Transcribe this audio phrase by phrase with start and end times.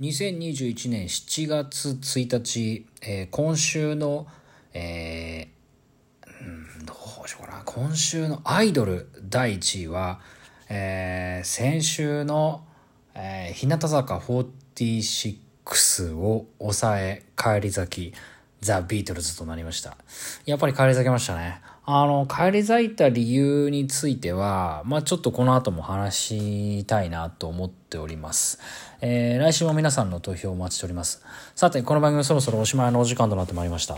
[0.00, 4.26] 2021年7月1日、えー今週の、
[4.72, 7.62] えーうん、どうしようかな。
[7.66, 10.20] 今週のアイドル第1位は、
[10.70, 12.64] えー先週の、
[13.14, 18.14] えー日向坂46を抑え、返り咲き、
[18.60, 19.96] ザ・ビートルズとなりました。
[20.44, 21.60] やっぱり返り咲きましたね。
[21.86, 28.60] あの、返り咲いた理由については、まあちょっとこの後も話したいなと思っております。
[29.00, 31.22] えー来週も皆さんの投票をお待ちしております。
[31.54, 33.96] さて、この番組そろそろおしまいのお時間となってまいりました。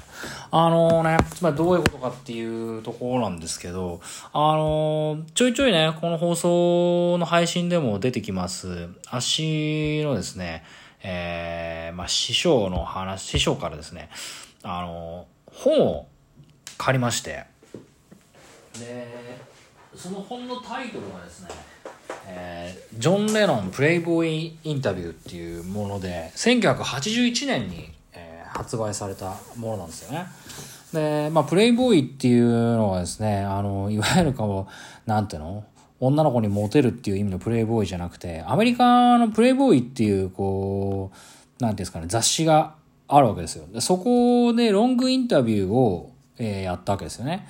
[0.53, 4.01] あのね、まあどういうことかっていうところなんですけど、
[4.33, 10.63] あのちょいちょいね、この放送の配信でも出てきます、足のですね、
[11.03, 14.09] えーまあ師匠の話、師匠からですね、
[14.63, 16.07] あの本を
[16.79, 17.45] 借りまして、
[18.79, 19.39] で
[19.95, 21.49] その本のタイトルがですね、
[22.27, 30.27] えージョン・レノンプレイボーイインタビューっていうもので1981年に、えー発売されたものなんですよね。
[30.93, 34.69] でまあプレイボーイっていうのはですねあのいわゆるこ
[35.07, 35.65] うなんていうの？
[36.01, 41.13] 女の子にモテるっていう意味のプレイボーイじゃなくてアメリカのプレイボーイっていうこ
[41.61, 42.75] うなんていうんですかね雑誌が
[43.15, 43.67] あるわけですよ。
[43.73, 47.47] でそこでロングインタビューを、えーやったわけですよね。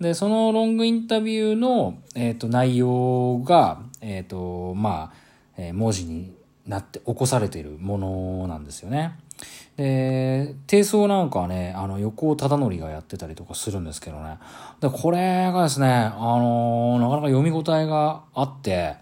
[0.00, 5.24] でそのロングインタビューの、えー、と内容が、えっとまあ
[5.56, 6.34] え文字に
[6.66, 9.18] なって起こされているものなんですよね。
[9.76, 14.38] で低層なんかはねあの横尾忠則がやってたりとかするんですけどね。
[14.80, 18.96] でこれがですね、あのなかなか読み応えがあって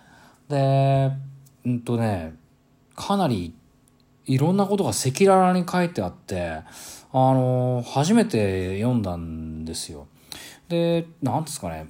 [0.48, 1.10] で
[1.64, 2.34] うんとね
[2.94, 3.54] かなり
[4.26, 6.60] いろんなことが赤裸々に書いてあって、
[7.12, 10.06] あの初めて読んだんですよ。
[10.68, 11.86] で、なんですかね、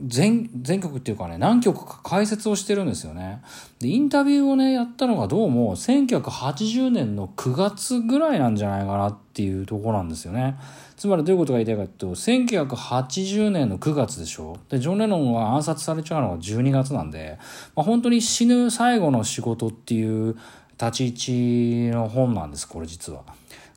[0.00, 3.42] 全、全曲っていうかね、何曲か解説をしてるんですよね。
[3.78, 10.56] で、インタビューをね、やったのがどうも、1980年の9月ぐらいなんじゃないかなっていうところなんですよね。
[10.96, 17.38] つまりどういうことが言いたいかというと、1980年の9月でしょで、ジョン・レノンは暗殺されちゃうのが12月なんで、
[17.76, 20.36] まあ、本当に死ぬ最後の仕事っていう
[20.80, 23.22] 立ち位置の本なんです、これ実は。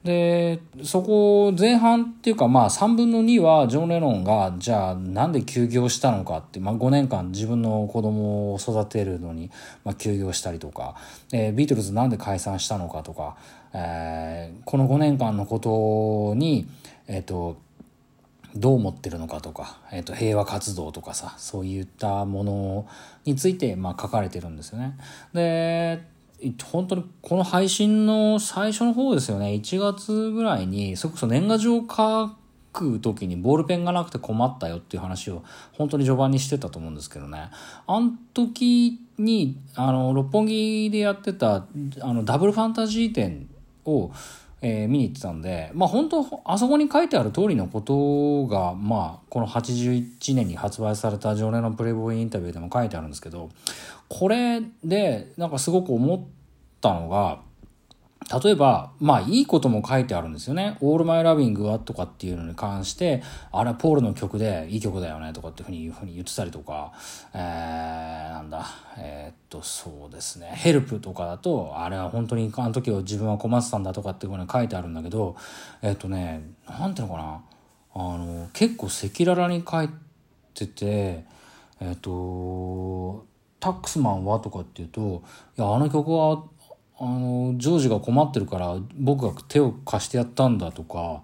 [0.03, 9.49] でそこ前半っていうかまあ3分の2はジョン・レノンがじゃあなんで休業したのかって、まあ、5年間自分の子供を育てるのに、
[9.83, 10.95] まあ、休業したりとか、
[11.31, 13.35] ビートルズなんで解散したのかとか、
[13.73, 16.67] えーこの5年間のことに
[17.07, 17.57] えっ、と
[18.55, 22.87] どう思ってるのかとか、えー、と平和活動とかさそういったもの
[23.25, 24.97] について、まあ、書かれてるんですよね。
[25.33, 26.16] で
[26.63, 29.47] 本当にこの配信の最初の方ですよね。
[29.53, 32.29] 1月ぐらいにそれこそ年賀状書
[32.73, 35.43] く時にボールペンがなくて困ったよっていう話を
[35.73, 37.49] 本当に序盤にしてたと思うんですけどね。
[37.87, 41.65] あの時にあの六本木でやってた
[42.01, 43.49] あのダブルファンタジー展
[43.85, 44.11] を
[44.61, 53.49] えー見に行ってたんで、まあ本当、あそこに書いてある通りのことが、まあ、この81年に発売された常連の・プレイボーイインタビューでも書いてあるんですけど、
[54.09, 56.21] これで、なんかすごく思っ
[56.81, 57.39] たのが、
[58.43, 60.77] 例えば、まあいいことも書いてあるんですよね。
[60.81, 63.23] オールマイラビングはとかっていうのに関して、
[63.53, 66.91] あれポールの曲でいい曲だよねとかっていうふうに言ってたりとか、
[67.33, 68.65] えー、なんだ、
[68.97, 70.51] えーっと、そうですね。
[70.53, 75.37] ヘルプとかだと、あれは本当にあの時を自分は困ってたんだとかっていうふうに書いてあるんだけど、
[75.81, 77.41] えーっとね、なんていうのかな。
[77.93, 79.89] あの、結構赤裸々に書い
[80.53, 81.25] てて、
[81.79, 83.25] えーっと、
[83.59, 85.23] タックスマンはとかっていうと、
[85.57, 86.43] いや、あの曲は、
[86.99, 91.21] あのジョージが困ってるから僕が手を貸してやったんだとか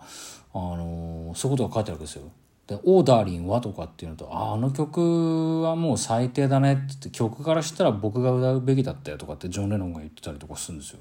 [0.54, 2.24] あのそういうことが書いてあるわけですよ。
[2.68, 11.00] で「オーダーリンは?」とかっていうのと「ああの曲はもう最低だね」って言って曲からしたら僕が歌うべきだったよとかってジョン・レノンが言ってたりとかするんですよ。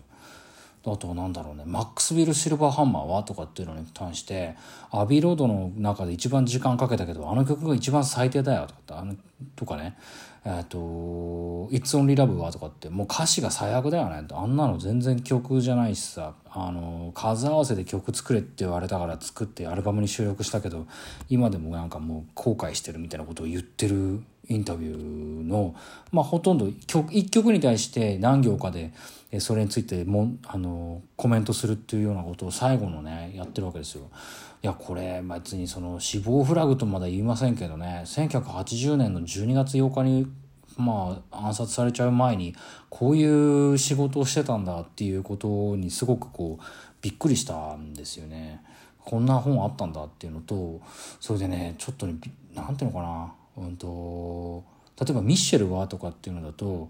[0.85, 3.23] あとはなんだろうねマックスビル・シルバーハンマーは？
[3.23, 4.57] とかっていうのに関して
[4.91, 9.15] アビーロードの中で一番時間かけたけどあの曲が一番最低だよとかってあの
[9.55, 9.97] とかね
[10.45, 10.79] えっ、と
[11.71, 20.87] 「It's Only Love」はとかってもう歌詞が最悪だよねあんなの全然曲じゃないしさあの数合わせで曲作れって言われたから作ってアルバムに収録したけど
[21.29, 24.97] 今でもなんかもう後悔してるみたいなことを言ってるインタビュー
[25.45, 25.77] の、
[26.11, 28.93] まあ、ほとんど曲一曲に対して何行かで
[29.39, 34.11] それについてもあのコメントするっていうようなことを最後のねやってるわけですよ。
[34.63, 40.33] いやこれ別にその死亡フラグとまだ言いませんけどね1980年の12月8日に
[40.77, 42.55] まあ暗殺されちゃう前に
[42.89, 46.65] こういう仕事をしてたんだっていうことにすごくこう
[47.01, 48.63] びっくりしたんですよね。
[49.05, 50.81] こんな本あったんだっていうのと
[51.19, 54.63] それでねちょっとねびなんていうのかな、うん、と
[55.01, 56.89] 例えば「ミッシェルは?」とかっていうのだと,、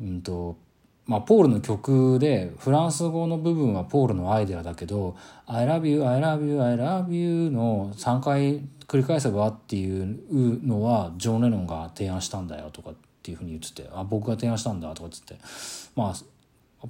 [0.00, 0.58] うん、と
[1.06, 5.16] まあ、ポールの曲でフランス語の部分はポールのアイデアだけど
[5.46, 15.36] 「I love you I love you I love you」の3回繰り返せばっていうのはジョン・レノンが提案したんだよとかっていうふうに言ってて「あ僕が提案したんだ」とかっつって。
[15.94, 16.14] まあ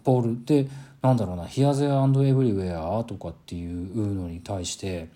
[0.02, 0.68] ポールで
[1.00, 5.08] なんだろうな「Here There and Everywhere」とかっていうのに対して、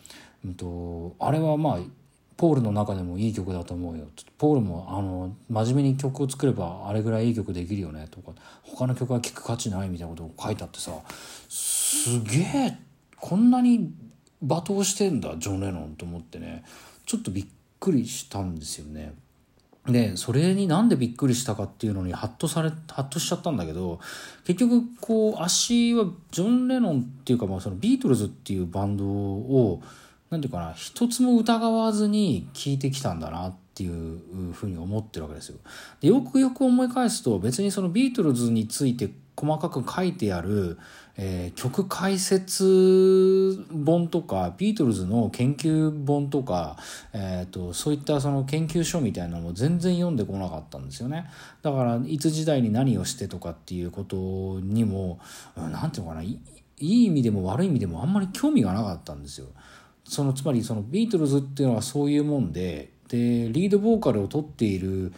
[0.44, 1.78] うんと、あれはまあ
[2.40, 4.06] ポールの中でもいい曲だと思うよ。
[4.38, 8.32] ポールもあの真面目に曲を作ればあれぐらいいい曲できるよねとか。
[8.62, 10.92] 他の曲は聴く価値ないみたいなことを書いてあってさ。
[11.50, 12.78] すげえ
[13.18, 13.92] こんなに
[14.42, 16.64] 罵倒してんだジョン・レノンと思ってね。
[17.04, 17.46] ちょっとびっ
[17.78, 19.12] くりしたんですよね。
[19.86, 24.00] でそれになんでびっくりしたかっていうのにハッとされハッとしちゃったんだけど
[24.46, 29.82] 結局こう足はジョン・レノンっていうかまあそのビートルズっていうバンドを
[30.30, 35.58] 何て言うかな一つも疑わずに聴いてきたんだなっていうふうに思ってるわけですよ。
[36.00, 40.78] でよくよく思い返すと別にそのビートルズについて細かく書いてある、
[41.16, 46.76] えー、曲解説本とかビートルズの研究本とか、
[47.14, 51.30] えーと、そういったその研究書みたいなのも全然読んでこなかったんですよね
[51.62, 55.20] だからいつ時代に何をしてとかっていうことにも
[55.56, 56.38] 何て言うのかない
[56.78, 59.46] い意味でも悪い意味でもあんまり興味がなかったんですよ。
[60.10, 65.12] そのつまりそのビートルズっていうのはそういうもんででリードボーカルを取っている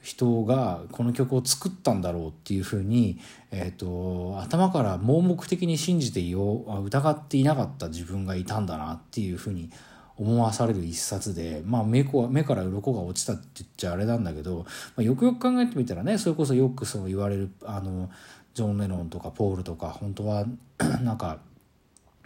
[0.00, 3.20] 人がこの曲を作ったんだろうっていうふうに、
[3.52, 9.70] えーと、頭から盲目的に信じていよう疑っていなかった自分がいたんだなっていうふうに
[10.16, 14.64] 思わされる一冊で、まあ、目目から鱗が落ちたって言っちゃあれなんだけど、
[14.96, 18.10] まあ、よくよく考えてみたらねそれこそよくそう言われるあの
[18.54, 20.46] ジョン・レノンとかポールとか本当は
[21.02, 21.38] なんか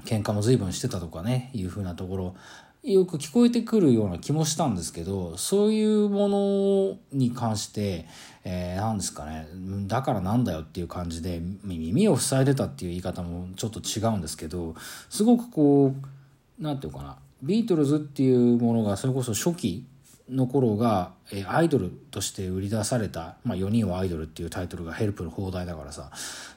[0.07, 2.37] 喧嘩も随分してたとかねいうふうなところ
[2.83, 8.07] よく聞こえてくるような気もしたんですけどそういうものに関して、
[8.45, 9.49] えー、何ですかね
[9.89, 14.77] だからなんだよっていう感じで耳を塞いでたっていう言い方もちょっと違うんですけど
[15.11, 19.85] すごくこう何て言うかなビートルズっていうものがそれこそ初期
[20.31, 26.11] の頃が、え、アイドルとして売り出された、まあ、4人はアイドルっていうタイトルがヘルプの放題だからさ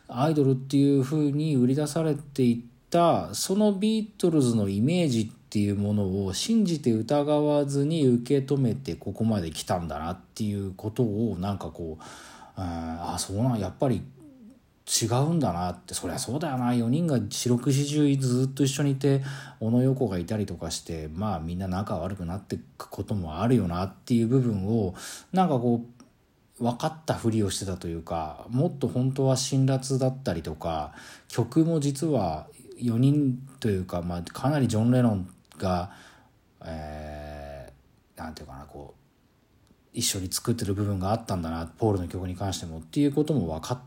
[0.07, 12.03] アイドルっていう風に売り出されていったそのビートルズのイメージっていうものを信じて疑わずに受け止めてここまで来たんだなっていうことをなんかこう
[12.55, 14.03] ああそうなんやっぱり
[14.89, 15.93] 違うんだなって。
[15.93, 16.71] そりゃそうだよな。
[16.71, 19.21] 4人が四六時中ずっと一緒にいて
[19.59, 24.95] 小野横がいたりとかしてまあみんな仲悪くなっていくこともあるよなっていう部分を
[25.31, 25.85] なんかこ
[26.59, 30.91] う分かったふりをしてたというかもっと本当は辛辣だったりとか
[31.27, 32.47] 曲も実は
[32.81, 35.91] 4人というか、まあ、かなりジョン・レノンが、
[36.65, 38.99] えー、なんていうかなこう
[39.93, 43.79] 一緒に作ってる部分があったんだなポールの曲に関してもっていうことも分かっ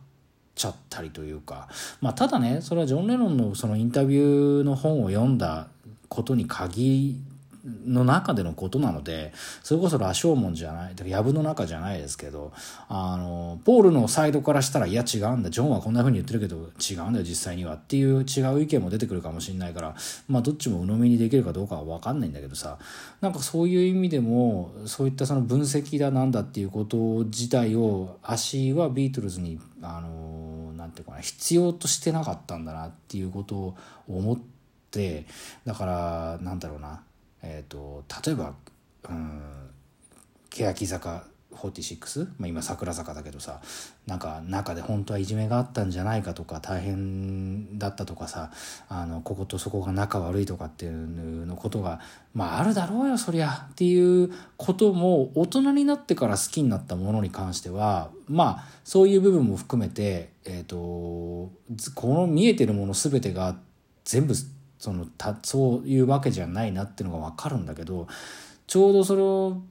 [0.54, 1.68] ちゃったりというか、
[2.00, 5.68] まあ、ただねそれはジョン・レノンのそのインタビューの本を読んだ
[6.08, 7.24] ことに限
[7.64, 9.32] の中でのことなので
[9.62, 12.53] それこそ羅生門じゃない藪の中じゃないですけど
[12.88, 15.50] あのポールのサイドからしたらいや違うんだ。
[15.50, 17.75] ジョンはこんな風に言ってるけど違うんだよ実際には。
[17.75, 19.94] っていう違う意見も出てくるかもしれないから
[20.29, 22.79] まあどっちも鵜呑みにできるかどうかは分かんないんだけどさ。
[23.20, 33.76] なんかそういう意味でもそういったその分析だなんだっていうこと自体を足はビートルズにあのなんていうかな必要としてなかったんだなっていうことを
[34.09, 34.38] 思っ
[34.90, 35.26] て
[35.64, 37.02] だからなんだろうな。
[37.42, 38.54] えーと、例えば、
[39.08, 39.40] うん、
[40.50, 43.61] 欅坂46、まあ、今桜坂だけどさ
[44.06, 48.50] なんか中で本当はいじめがあったんじゃないかとか大変だったとかさ
[48.88, 52.00] あのこことそこが仲悪いとかっていうのことが
[52.34, 61.50] まああるだろうよそりゃっていうことも大人になってから好きになったものに関してはまあそういう部分も含めて、えーと、こ
[62.08, 63.56] の見えてるもの全てが
[64.04, 64.34] 全部
[64.82, 68.08] そのたそういうわけじゃないなっていうのが分かるんだけど
[68.66, 69.62] ちょうどそれを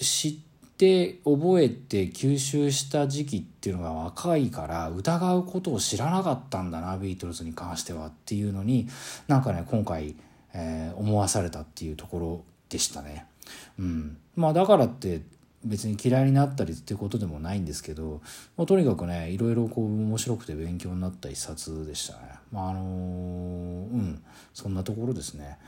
[0.00, 0.34] 知っ
[0.78, 8.88] て覚えて吸収した時期っていうのが若いから疑うことを知らなかったんだなビートルズに関してはっていうのに
[9.28, 10.14] なんかね今回、
[10.54, 13.26] えー、思わされたっていうところでしたね。
[13.78, 15.20] うん、まあだからって
[15.64, 18.20] 別に嫌いになったりっていうことでもないんですけど、
[18.56, 22.20] まあ、とにかくねいろいろこう面白くて勉強になった一冊でしたね。
[22.50, 25.58] まああのうんそんなところですね。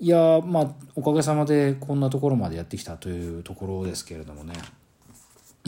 [0.00, 4.54] いやまあおかげさまでこんなところまでやってきたというところですけれどもね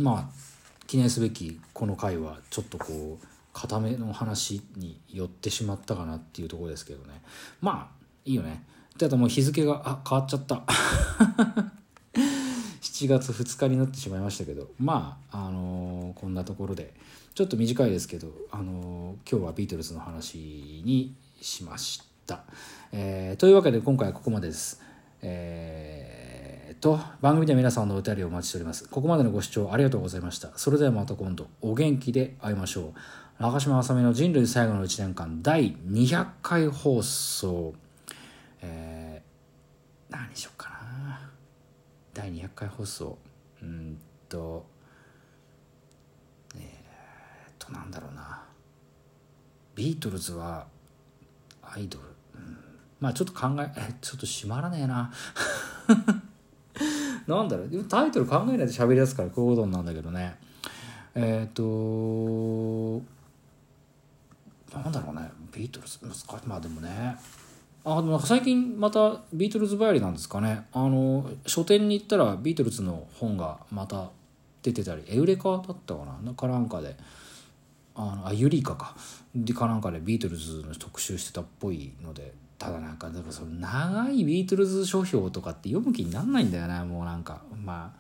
[0.01, 0.45] まあ
[0.87, 7.21] 記念すべきこの回はちょっとこう固めの話に寄ってしまったかなっていうところですけどね
[7.61, 8.65] まあいいよね
[8.99, 10.63] ただもう日付があ変わっちゃった
[12.95, 16.95] 7月2日になってしまいましたけどまああのこんなところで
[17.35, 20.39] ちょっと短いですけど、あの今日はビートルズの話
[20.85, 22.45] にしました。
[22.93, 24.81] えー、というわけで今回はここまでです。
[25.21, 28.89] えー、と番組では皆さんのお便りをお待ちしております。
[28.89, 30.53] ここまでのご視聴ありがとうございました。
[30.55, 32.95] それではまた今度お元気で会いましょ
[33.41, 33.43] う。
[33.43, 37.75] 中島あさみの人類最後の1年間第200回放送。
[38.63, 40.74] えー、何しようかな。
[42.15, 43.19] 第200回放送。
[43.61, 44.65] うんと
[46.57, 46.61] えっ、
[47.59, 48.45] となんだろうな。
[49.75, 50.67] ビートルズは
[51.61, 52.05] アイドル、
[52.37, 52.57] うん、
[53.01, 55.13] まあちょっと考ええちょっと閉まらねえな。
[57.27, 57.85] なんだろう。
[57.85, 60.39] タイトル考えないで喋りやすからこういうことなんだけどね。
[61.15, 63.03] えっ、と
[64.73, 65.31] なんだろうね。
[65.53, 67.17] ビートルズ難しいまあでもね。
[67.85, 70.67] あでも最近またビートルズばやりなんですかね。
[70.73, 74.11] あの書店に行ったらビートルズの本がまた
[74.63, 76.33] 出てたりエウレカだったかな？
[76.33, 76.97] かなんかで。
[77.97, 78.97] あのあユリイカか。
[79.35, 82.33] でかなんかでビートルズの特集してたっぽいので。
[82.57, 86.81] ただなんかだからその長いビートルズ書評とかって読む気になんないんだよね。
[86.85, 87.93] もうなんかま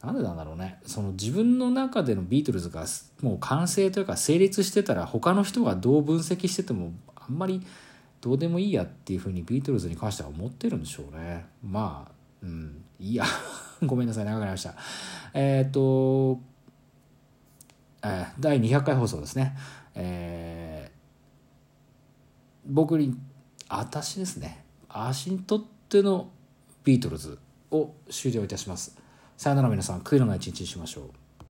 [0.00, 0.78] あなんでなんだろうね。
[0.86, 2.86] その自分の中でのビートルズが
[3.20, 7.60] もう完成というか成立してたら他の人がどう分析しててもあんまり
[8.20, 11.46] どうでもいいやっていうふうにビートルズに関しては思ってるんでしょうね。
[11.62, 13.24] まあうんいや。
[13.86, 14.74] ごめんなさい長くなりました。
[15.34, 16.40] えっ、と
[18.02, 19.56] えー、第200回放送ですね、
[19.94, 20.98] えー、
[22.66, 23.16] 僕に
[23.68, 24.64] 私ですね。
[24.88, 26.30] 足にとっての
[26.84, 27.38] ビートルズ
[27.70, 28.96] を終了いたします。
[29.36, 31.10] さよなら皆さん悔いのない一日にしましょう。